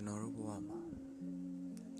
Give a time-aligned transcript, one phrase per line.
[0.00, 0.80] ကျွန်တော်တို့ဘဝမှာ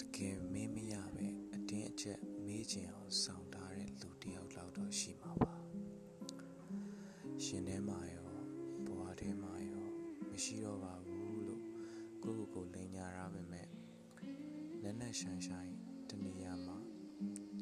[0.00, 5.54] တကယ်မင်းမရပဲအတင်းအကျပ်မေးချင်အောင်ဆောင်ထားတဲ့လူတယောက်လောက်တော့ရှိမှာပါ
[7.44, 8.30] ရှင်ထဲမှာရော
[8.86, 9.86] ဘဝထဲမှာရော
[10.28, 11.62] မရှိတော့ပါဘူးလို့
[12.22, 13.68] ကိုယ့်ကိုယ်ကိုလိန်ညာရပါမယ်
[14.82, 15.72] လက်နဲ့ဆိုင်ဆိုင်
[16.08, 16.78] တနေရာမှာ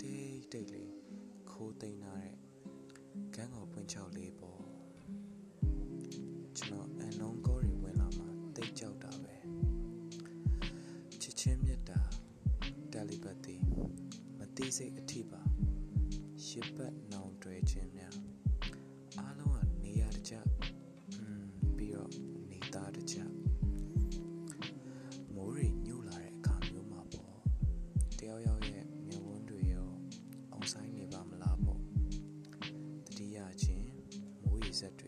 [0.00, 0.94] တိတ်တိတ်လေး
[1.50, 2.36] ခိုးသိမ်းထားတဲ့
[3.34, 4.77] ကန်းကောင်ပွင့်ချောက်လေးပေါ့
[14.68, 15.42] သိစိတ်အထိပါ
[16.44, 18.16] ရှစ်ပတ်နောင်တွဲခြင်းများ
[19.18, 20.34] အားလုံးကနေရာတကျ
[21.18, 21.44] อืม
[21.76, 22.10] ပြီးတော့
[22.50, 23.16] နေသားတကျ
[25.34, 27.34] မိုးရီညှို့လာတဲ့အခါမျိုးမှာပေါ့
[28.18, 29.90] တယောက်ယောက်ရဲ့မျက်ဝန်းတွေရော
[30.52, 31.80] အောင်ဆိုင်နေပါမလားပေါ့
[33.06, 33.86] တတိယချင်း
[34.42, 35.06] မိုးရီဆက်တွ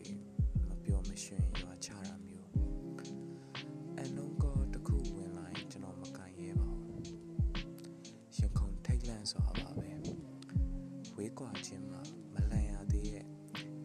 [11.39, 12.01] ကွာခြင်းမှာ
[12.33, 13.25] မလန်ရသေးရဲ့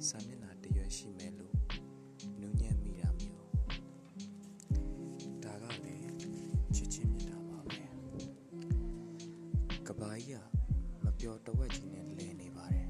[0.08, 1.56] စာမျက်နှာတစ်ရွက်ရှိမယ်လို့
[2.40, 3.44] နူးညံ့မိတာမျိုး
[5.44, 6.02] ဒါကလည်း
[6.74, 7.80] ချစ်ချင်းမြတ်တာပါပဲ
[9.86, 12.88] ကဘာကြီးကမပျော်တဝက်ကြီးနဲ့လဲနေပါတယ်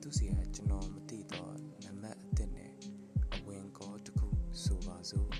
[0.00, 2.72] သူစီကကျွန်တော်မသိတော့နံပါတ်အစ်စ်နဲ့
[3.34, 4.28] အဝင်ကောတစ်ခု
[4.62, 5.37] ဆိုပါစို့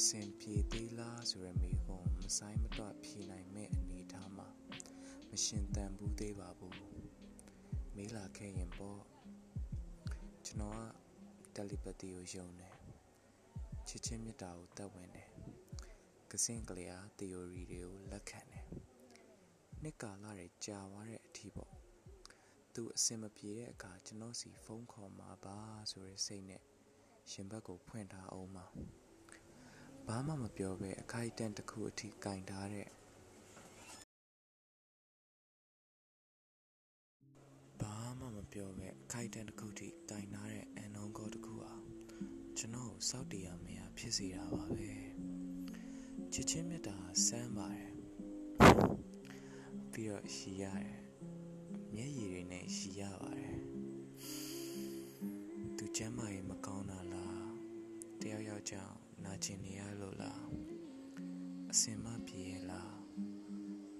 [0.00, 4.48] အစဉ်ပြေသေးလားဆိုရမိကုံမဆိုင်မတော့ဖြေနိုင်မဲ့အနေထားမှာ
[5.30, 6.78] မရှင်တန်ဘူးသေးပါဘူး
[7.96, 9.00] မေးလာခဲ့ရင်ပေါ့
[10.46, 10.80] ကျွန်တော်
[11.56, 12.74] ကတယ်လီပတ်တီကိုယုံတယ်
[13.88, 15.28] ချစ်ချင်းမြတ်တာကိုတတ်ဝင်တယ်
[16.30, 18.64] ကစင်ကလေးအား theory တွေကိုလက်ခံတယ်
[19.82, 21.72] နှစ်ကာလတွေကြာသွားတဲ့အထိပေါ့
[22.74, 25.58] သူအစင်မပြေတဲ့အခါကျွန်တော်စီဖုန်းခေါ်มาပါ
[25.90, 26.62] ဆိုတဲ့စိတ်နဲ့
[27.30, 28.66] ရှင်ဘက်ကိုဖွင့်ထားအောင်ပါ
[30.12, 32.86] ဘာမှမပြောဘဲအခိုက်အတန့်တစ်ခုအထိကင်ထားတဲ့
[37.80, 41.72] ဘာမှမပြောဘဲအခိုက်အတန့်တစ်ခုအထိကင်ထားတဲ့အန်နုံကောတစ်ခုဟာ
[42.56, 44.90] ကျွန်တော်ကိုစောက်တရားမရဖြစ်စေတာပါပဲ
[46.32, 46.96] ချစ်ချင်းမြတ်တာ
[47.26, 47.92] စမ်းပါတယ်
[49.92, 51.00] ပြီးတော့ရှီရတယ်
[51.94, 53.56] မျက်ရည်တွေနဲ့ရှီရပါတယ်
[55.76, 56.57] သူကျမ်းမာရေးမကောင်းတာလားတယော
[58.68, 60.44] က်ယောက်ကြောင့်နာကျင်နေရလို့လား
[61.72, 62.96] အစင်မပြေရလား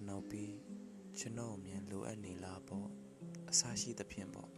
[0.07, 0.55] နောက်ပြီး
[1.19, 2.89] ကျွန်တော်အမြန်လိုအပ်နေလားပေါ့
[3.51, 4.51] အဆရှိသဖြင့်ပေါ့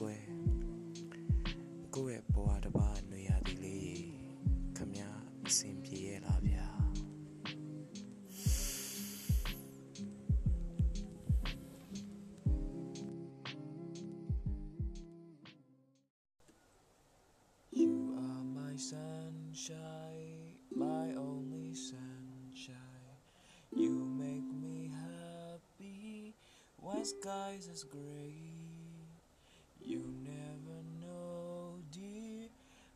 [0.00, 0.22] ကွယ်
[1.94, 3.96] ကိုယ့်ရဲ့ဘဝတစ်ပါးအနွေရသည်လေးရေ
[4.76, 6.68] ခမည်းအဆင်ပြေရဲ့လားဗျာ
[17.80, 17.92] You
[18.26, 20.54] are my sunshine,
[20.84, 23.18] my only sunshine.
[23.82, 23.92] You
[24.24, 26.34] make me happy
[26.84, 28.51] when skies is gray.
[29.85, 32.47] you never know, dear,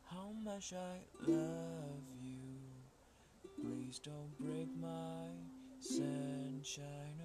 [0.09, 0.99] how much I
[1.29, 2.61] love you.
[3.61, 5.27] Please don't break my
[5.81, 7.19] sunshine